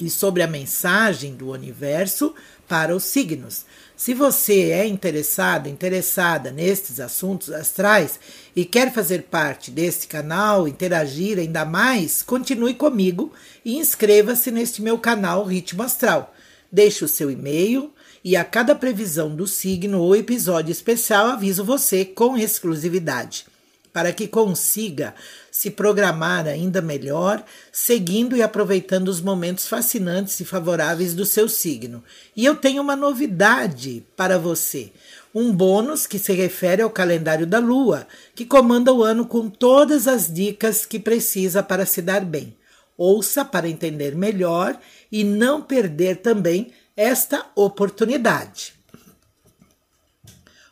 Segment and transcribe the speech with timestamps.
[0.00, 2.34] e sobre a mensagem do universo
[2.68, 3.64] para os signos.
[3.96, 8.20] Se você é interessado, interessada nestes assuntos astrais
[8.54, 13.32] e quer fazer parte deste canal, interagir ainda mais, continue comigo
[13.64, 16.34] e inscreva-se neste meu canal Ritmo Astral.
[16.70, 22.04] Deixe o seu e-mail e a cada previsão do signo ou episódio especial aviso você
[22.04, 23.46] com exclusividade
[23.98, 25.12] para que consiga
[25.50, 32.04] se programar ainda melhor, seguindo e aproveitando os momentos fascinantes e favoráveis do seu signo.
[32.36, 34.92] E eu tenho uma novidade para você.
[35.34, 40.06] Um bônus que se refere ao calendário da Lua, que comanda o ano com todas
[40.06, 42.56] as dicas que precisa para se dar bem.
[42.96, 44.78] Ouça para entender melhor
[45.10, 48.74] e não perder também esta oportunidade.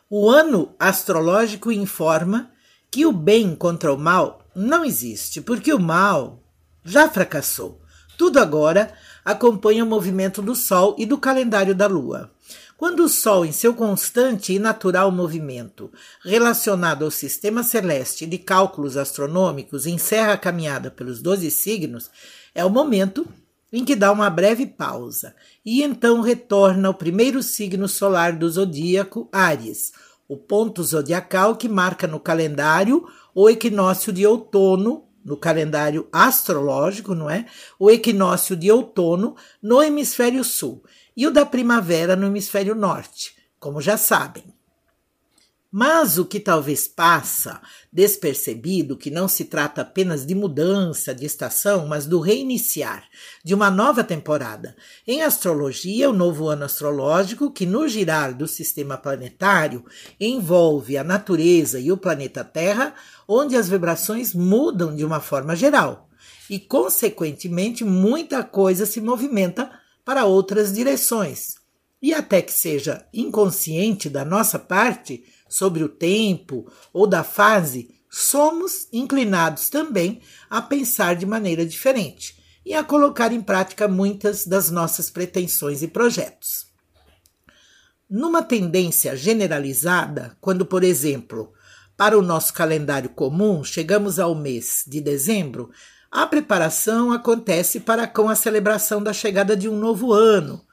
[0.09, 2.49] O ano astrológico informa
[2.97, 6.41] que o bem contra o mal não existe, porque o mal
[6.83, 7.79] já fracassou.
[8.17, 8.91] Tudo agora
[9.23, 12.31] acompanha o movimento do Sol e do calendário da Lua.
[12.75, 15.91] Quando o Sol, em seu constante e natural movimento,
[16.25, 22.09] relacionado ao sistema celeste de cálculos astronômicos, encerra a caminhada pelos doze signos,
[22.55, 23.27] é o momento
[23.71, 29.29] em que dá uma breve pausa e então retorna ao primeiro signo solar do zodíaco,
[29.31, 29.91] Áries,
[30.27, 37.29] o ponto zodiacal que marca no calendário o equinócio de outono, no calendário astrológico, não
[37.29, 37.45] é?
[37.77, 40.83] O equinócio de outono no hemisfério sul
[41.15, 44.56] e o da primavera no hemisfério norte, como já sabem.
[45.69, 51.85] Mas o que talvez passa despercebido, que não se trata apenas de mudança de estação,
[51.85, 53.03] mas do reiniciar
[53.43, 54.77] de uma nova temporada.
[55.05, 59.83] Em astrologia, o novo ano astrológico, que no girar do sistema planetário
[60.17, 62.93] envolve a natureza e o planeta Terra,
[63.27, 66.07] onde as vibrações mudam de uma forma geral.
[66.49, 69.69] E, consequentemente, muita coisa se movimenta
[70.05, 71.55] para outras direções.
[72.01, 78.87] E até que seja inconsciente da nossa parte, sobre o tempo ou da fase, somos
[78.91, 85.09] inclinados também a pensar de maneira diferente e a colocar em prática muitas das nossas
[85.09, 86.67] pretensões e projetos.
[88.09, 91.53] Numa tendência generalizada, quando, por exemplo,
[91.95, 95.69] para o nosso calendário comum chegamos ao mês de dezembro,
[96.11, 100.65] a preparação acontece para com a celebração da chegada de um novo ano,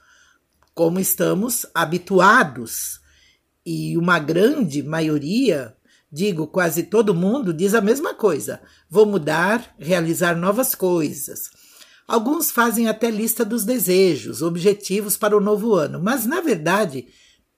[0.74, 3.00] como estamos habituados
[3.64, 5.74] e uma grande maioria,
[6.10, 11.50] digo quase todo mundo, diz a mesma coisa: vou mudar, realizar novas coisas.
[12.06, 17.08] Alguns fazem até lista dos desejos, objetivos para o novo ano, mas na verdade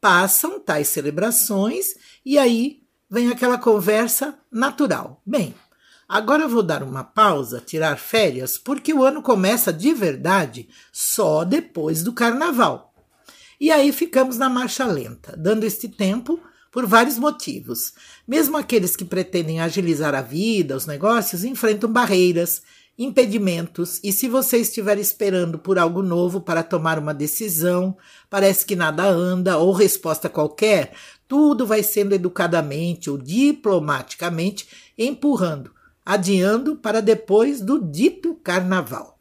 [0.01, 5.21] passam tais celebrações e aí vem aquela conversa natural.
[5.27, 5.53] Bem,
[6.09, 12.05] agora vou dar uma pausa, tirar férias, porque o ano começa de verdade só depois
[12.05, 12.95] do carnaval.
[13.61, 16.41] E aí ficamos na marcha lenta, dando este tempo
[16.71, 17.95] por vários motivos.
[18.29, 22.63] Mesmo aqueles que pretendem agilizar a vida, os negócios, enfrentam barreiras,
[22.99, 27.97] impedimentos, e se você estiver esperando por algo novo para tomar uma decisão,
[28.29, 30.93] parece que nada anda, ou resposta qualquer,
[31.29, 35.75] tudo vai sendo educadamente ou diplomaticamente empurrando,
[36.05, 39.19] adiando para depois do dito carnaval.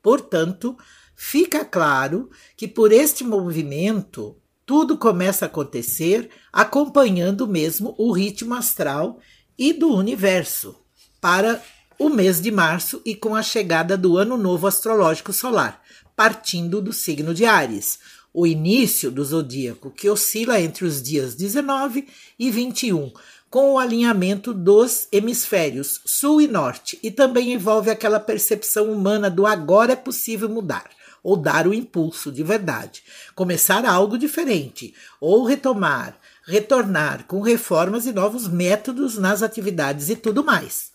[0.00, 0.76] Portanto,
[1.24, 9.20] fica claro que por este movimento tudo começa a acontecer acompanhando mesmo o ritmo astral
[9.56, 10.74] e do universo
[11.20, 11.62] para
[11.96, 15.80] o mês de março e com a chegada do ano novo astrológico solar,
[16.16, 18.00] partindo do signo de Ares,
[18.34, 23.12] o início do zodíaco que oscila entre os dias 19 e 21,
[23.48, 29.46] com o alinhamento dos hemisférios sul e norte, e também envolve aquela percepção humana do
[29.46, 30.90] agora é possível mudar
[31.22, 33.02] ou dar o impulso de verdade,
[33.34, 40.42] começar algo diferente, ou retomar, retornar com reformas e novos métodos nas atividades e tudo
[40.42, 40.90] mais.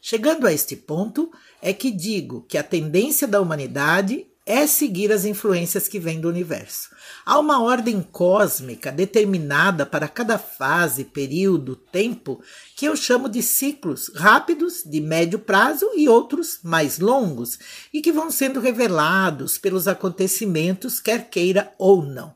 [0.00, 1.30] Chegando a este ponto,
[1.60, 6.28] é que digo que a tendência da humanidade é seguir as influências que vêm do
[6.28, 6.90] universo.
[7.24, 12.42] Há uma ordem cósmica determinada para cada fase, período, tempo,
[12.74, 17.60] que eu chamo de ciclos rápidos, de médio prazo e outros mais longos,
[17.94, 22.34] e que vão sendo revelados pelos acontecimentos, quer queira ou não.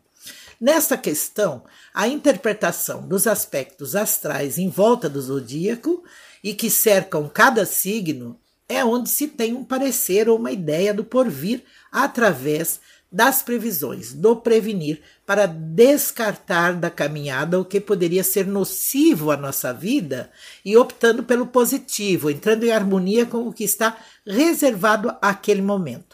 [0.60, 6.04] Nesta questão, a interpretação dos aspectos astrais em volta do zodíaco
[6.44, 8.38] e que cercam cada signo
[8.68, 11.62] é onde se tem um parecer ou uma ideia do porvir
[11.94, 12.80] através
[13.10, 19.72] das previsões, do prevenir, para descartar da caminhada o que poderia ser nocivo à nossa
[19.72, 20.32] vida
[20.64, 23.96] e optando pelo positivo, entrando em harmonia com o que está
[24.26, 26.13] reservado àquele momento.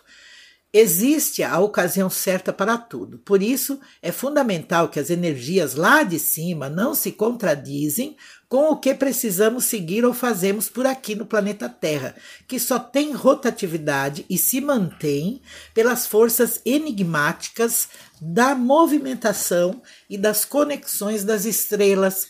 [0.73, 3.19] Existe a ocasião certa para tudo.
[3.19, 8.17] Por isso, é fundamental que as energias lá de cima não se contradizem
[8.49, 12.15] com o que precisamos seguir ou fazemos por aqui no planeta Terra,
[12.47, 15.43] que só tem rotatividade e se mantém
[15.75, 17.89] pelas forças enigmáticas
[18.21, 22.29] da movimentação e das conexões das estrelas,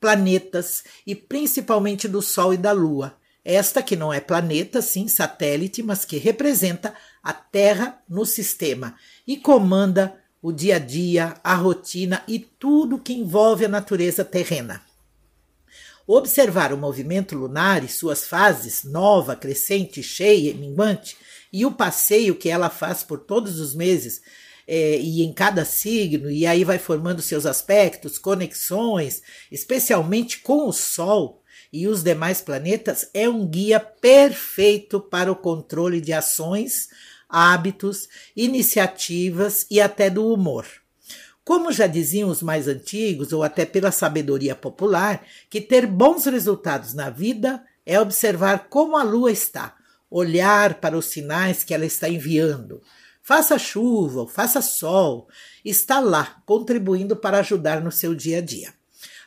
[0.00, 3.20] planetas e principalmente do Sol e da Lua.
[3.44, 8.94] Esta que não é planeta, sim satélite, mas que representa a Terra no sistema
[9.26, 14.82] e comanda o dia a dia, a rotina e tudo que envolve a natureza terrena.
[16.06, 21.16] Observar o movimento lunar e suas fases, nova, crescente, cheia e minguante,
[21.52, 24.20] e o passeio que ela faz por todos os meses
[24.66, 30.72] é, e em cada signo, e aí vai formando seus aspectos, conexões, especialmente com o
[30.72, 31.41] Sol,
[31.72, 36.88] e os demais planetas é um guia perfeito para o controle de ações,
[37.28, 40.66] hábitos, iniciativas e até do humor.
[41.44, 46.92] Como já diziam os mais antigos, ou até pela sabedoria popular, que ter bons resultados
[46.92, 49.74] na vida é observar como a lua está,
[50.10, 52.82] olhar para os sinais que ela está enviando.
[53.22, 55.28] Faça chuva ou faça sol,
[55.64, 58.74] está lá, contribuindo para ajudar no seu dia a dia.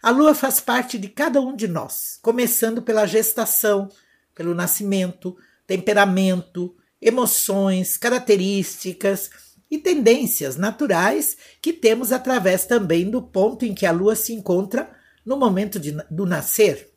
[0.06, 3.90] A lua faz parte de cada um de nós, começando pela gestação,
[4.36, 5.36] pelo nascimento,
[5.66, 9.32] temperamento, emoções, características
[9.70, 14.92] e tendências naturais que temos através também do ponto em que a lua se encontra
[15.26, 16.94] no momento de, do nascer.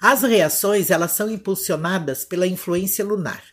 [0.00, 3.44] As reações elas são impulsionadas pela influência lunar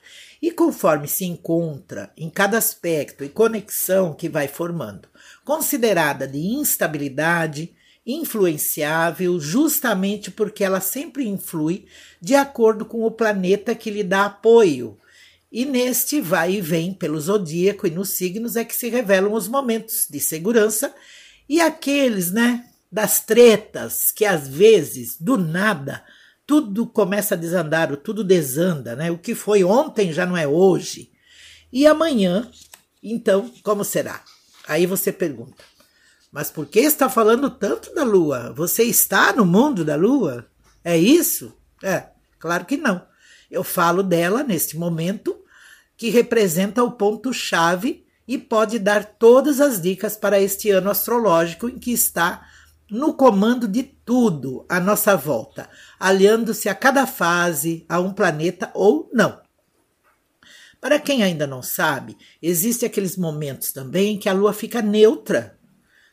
[0.42, 5.08] e conforme se encontra em cada aspecto e conexão que vai formando,
[5.46, 7.77] considerada de instabilidade,
[8.08, 11.86] influenciável, justamente porque ela sempre influi
[12.22, 14.98] de acordo com o planeta que lhe dá apoio
[15.52, 19.48] e neste vai e vem pelo zodíaco e nos signos é que se revelam os
[19.48, 20.94] momentos de segurança
[21.48, 26.04] e aqueles, né, das tretas que às vezes, do nada,
[26.46, 29.12] tudo começa a desandar, tudo desanda, né?
[29.12, 31.12] O que foi ontem já não é hoje.
[31.72, 32.50] E amanhã,
[33.04, 34.24] então, como será?
[34.66, 35.64] Aí você pergunta:
[36.38, 38.54] mas por que está falando tanto da lua?
[38.56, 40.46] Você está no mundo da lua?
[40.84, 41.52] É isso?
[41.82, 43.02] É, claro que não.
[43.50, 45.36] Eu falo dela neste momento,
[45.98, 51.80] que representa o ponto-chave e pode dar todas as dicas para este ano astrológico em
[51.80, 52.48] que está
[52.88, 55.68] no comando de tudo à nossa volta,
[56.00, 59.42] aliando-se a cada fase, a um planeta ou não.
[60.80, 65.57] Para quem ainda não sabe, existem aqueles momentos também em que a Lua fica neutra,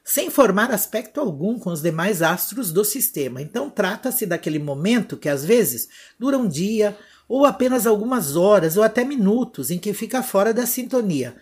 [0.04, 3.40] sem formar aspecto algum com os demais astros do sistema.
[3.40, 6.96] Então, trata-se daquele momento que às vezes dura um dia,
[7.28, 11.36] ou apenas algumas horas ou até minutos em que fica fora da sintonia.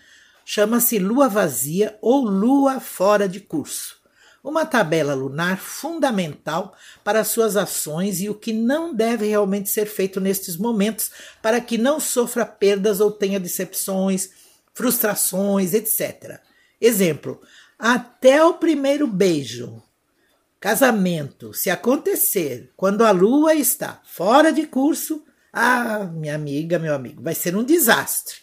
[0.44, 4.00] Chama-se lua vazia ou lua fora de curso.
[4.42, 10.20] Uma tabela lunar fundamental para suas ações e o que não deve realmente ser feito
[10.20, 14.30] nestes momentos para que não sofra perdas ou tenha decepções,
[14.74, 16.40] frustrações, etc.
[16.80, 17.40] Exemplo:
[17.84, 19.82] até o primeiro beijo,
[20.60, 27.20] casamento, se acontecer quando a lua está fora de curso, ah, minha amiga, meu amigo,
[27.20, 28.36] vai ser um desastre.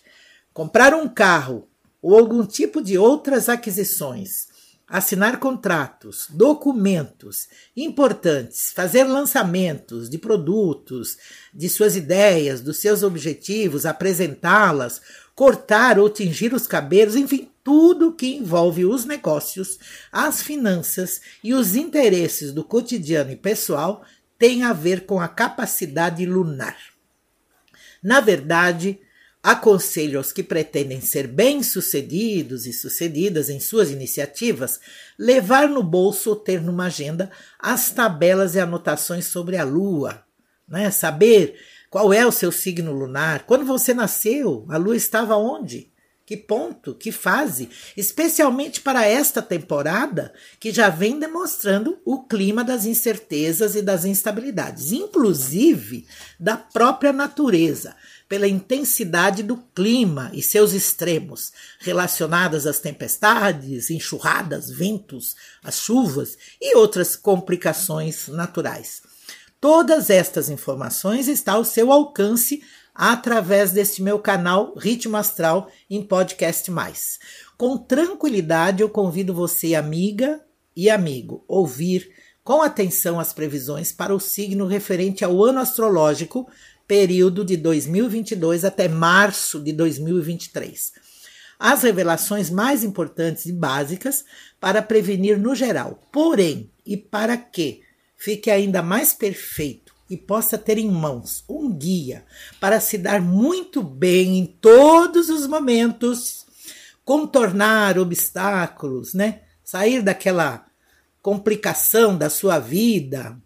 [0.54, 1.70] Comprar um carro
[2.02, 4.48] ou algum tipo de outras aquisições,
[4.86, 11.16] assinar contratos, documentos importantes, fazer lançamentos de produtos,
[11.54, 15.02] de suas ideias, dos seus objetivos, apresentá-las,
[15.34, 19.78] cortar ou tingir os cabelos, enfim, tudo que envolve os negócios,
[20.12, 24.04] as finanças e os interesses do cotidiano e pessoal
[24.40, 26.76] tem a ver com a capacidade lunar.
[28.02, 29.00] Na verdade,
[29.44, 34.80] aconselho aos que pretendem ser bem-sucedidos e sucedidas em suas iniciativas
[35.16, 40.24] levar no bolso ou ter numa agenda as tabelas e anotações sobre a lua,
[40.68, 40.90] né?
[40.90, 41.56] Saber
[41.92, 45.92] qual é o seu signo lunar, quando você nasceu, a lua estava onde?
[46.30, 52.86] Que ponto, que fase, especialmente para esta temporada que já vem demonstrando o clima das
[52.86, 56.06] incertezas e das instabilidades, inclusive
[56.40, 57.96] da própria natureza.
[58.28, 66.78] pela intensidade do clima e seus extremos, relacionadas às tempestades, enxurradas, ventos, as chuvas e
[66.78, 69.02] outras complicações naturais.
[69.60, 72.62] Todas estas informações estão ao seu alcance
[72.94, 77.20] através deste meu canal Ritmo Astral em Podcast Mais.
[77.58, 80.42] Com tranquilidade, eu convido você, amiga
[80.76, 82.10] e amigo, ouvir
[82.44, 86.50] com atenção as previsões para o signo referente ao ano astrológico,
[86.88, 90.94] período de 2022 até março de 2023.
[91.60, 94.24] As revelações mais importantes e básicas
[94.60, 96.00] para prevenir no geral.
[96.12, 97.82] Porém, e para que
[98.18, 102.26] fique ainda mais perfeito e possa ter em mãos um guia
[102.60, 106.46] para se dar muito bem em todos os momentos,
[107.06, 109.42] contornar obstáculos, né?
[109.64, 110.66] Sair daquela
[111.22, 113.38] complicação da sua vida,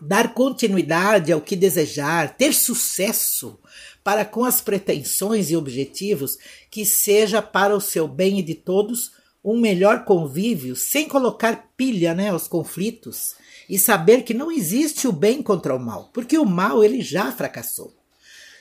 [0.00, 3.58] dar continuidade ao que desejar, ter sucesso
[4.04, 6.36] para com as pretensões e objetivos
[6.70, 12.14] que seja para o seu bem e de todos um melhor convívio, sem colocar pilha,
[12.14, 13.34] né, aos conflitos
[13.68, 17.30] e saber que não existe o bem contra o mal, porque o mal ele já
[17.30, 17.94] fracassou.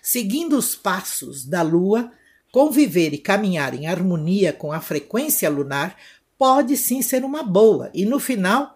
[0.01, 2.11] Seguindo os passos da lua,
[2.51, 5.95] conviver e caminhar em harmonia com a frequência lunar
[6.37, 7.89] pode sim ser uma boa.
[7.93, 8.75] E no final,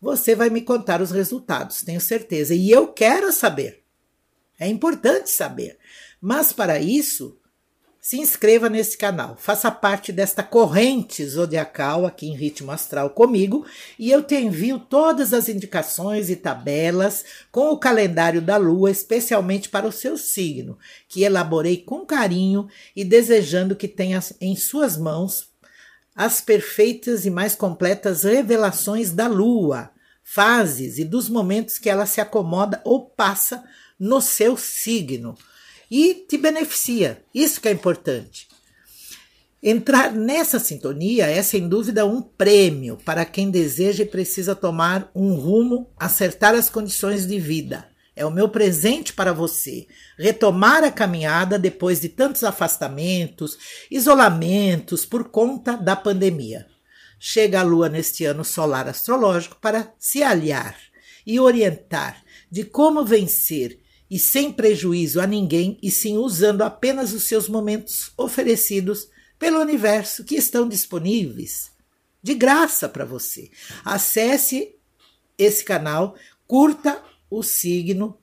[0.00, 2.54] você vai me contar os resultados, tenho certeza.
[2.54, 3.82] E eu quero saber.
[4.58, 5.78] É importante saber.
[6.20, 7.36] Mas para isso,
[8.02, 13.64] se inscreva nesse canal, faça parte desta corrente zodiacal aqui em Ritmo Astral comigo
[13.96, 19.68] e eu te envio todas as indicações e tabelas com o calendário da lua, especialmente
[19.68, 20.76] para o seu signo,
[21.08, 22.66] que elaborei com carinho
[22.96, 25.52] e desejando que tenha em suas mãos
[26.12, 29.92] as perfeitas e mais completas revelações da Lua,
[30.24, 33.62] fases e dos momentos que ela se acomoda ou passa
[33.96, 35.36] no seu signo
[35.94, 37.22] e te beneficia.
[37.34, 38.48] Isso que é importante.
[39.62, 45.34] Entrar nessa sintonia é sem dúvida um prêmio para quem deseja e precisa tomar um
[45.34, 47.86] rumo, acertar as condições de vida.
[48.16, 49.86] É o meu presente para você.
[50.18, 53.58] Retomar a caminhada depois de tantos afastamentos,
[53.90, 56.66] isolamentos por conta da pandemia.
[57.20, 60.74] Chega a lua neste ano solar astrológico para se aliar
[61.26, 62.16] e orientar
[62.50, 63.81] de como vencer
[64.12, 70.22] e sem prejuízo a ninguém, e sim usando apenas os seus momentos oferecidos pelo universo
[70.22, 71.70] que estão disponíveis
[72.22, 73.50] de graça para você.
[73.82, 74.74] Acesse
[75.38, 76.14] esse canal,
[76.46, 78.18] curta o signo,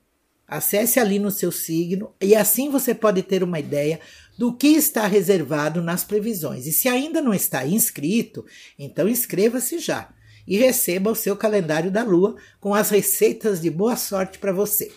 [0.46, 3.98] acesse ali no seu signo e assim você pode ter uma ideia
[4.38, 6.68] do que está reservado nas previsões.
[6.68, 8.46] E se ainda não está inscrito,
[8.78, 10.14] então inscreva-se já
[10.46, 14.92] e receba o seu calendário da lua com as receitas de boa sorte para você.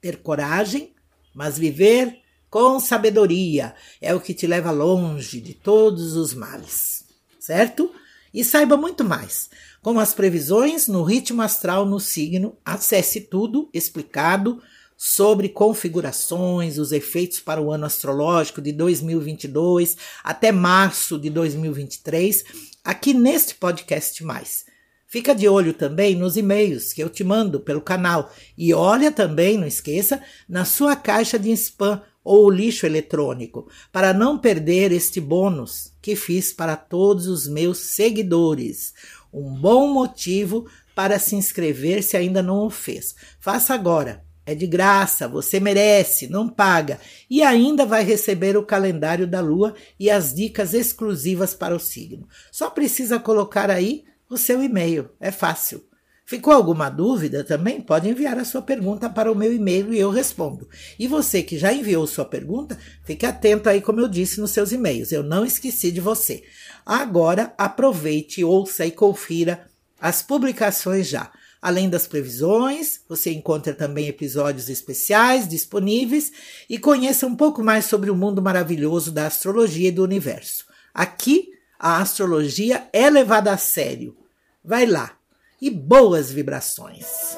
[0.00, 0.94] Ter coragem,
[1.34, 7.04] mas viver com sabedoria é o que te leva longe de todos os males,
[7.38, 7.92] certo?
[8.32, 9.50] E saiba muito mais
[9.86, 14.60] com as previsões no ritmo astral no signo, acesse tudo explicado
[14.96, 22.42] sobre configurações, os efeitos para o ano astrológico de 2022 até março de 2023,
[22.82, 24.64] aqui neste podcast mais.
[25.06, 29.56] Fica de olho também nos e-mails que eu te mando pelo canal e olha também,
[29.56, 35.92] não esqueça, na sua caixa de spam ou lixo eletrônico, para não perder este bônus
[36.02, 38.92] que fiz para todos os meus seguidores
[39.32, 43.14] um bom motivo para se inscrever se ainda não o fez.
[43.38, 44.24] Faça agora.
[44.48, 47.00] É de graça, você merece, não paga.
[47.28, 52.28] E ainda vai receber o calendário da lua e as dicas exclusivas para o signo.
[52.52, 55.10] Só precisa colocar aí o seu e-mail.
[55.20, 55.84] É fácil.
[56.24, 57.80] Ficou alguma dúvida também?
[57.80, 60.68] Pode enviar a sua pergunta para o meu e-mail e eu respondo.
[60.98, 64.72] E você que já enviou sua pergunta, fique atento aí, como eu disse, nos seus
[64.72, 65.12] e-mails.
[65.12, 66.42] Eu não esqueci de você.
[66.84, 69.68] Agora aproveite, ouça e confira
[70.00, 71.30] as publicações já.
[71.62, 76.32] Além das previsões, você encontra também episódios especiais disponíveis
[76.68, 80.66] e conheça um pouco mais sobre o mundo maravilhoso da astrologia e do universo.
[80.92, 84.16] Aqui, a astrologia é levada a sério.
[84.64, 85.12] Vai lá
[85.60, 87.36] e boas vibrações.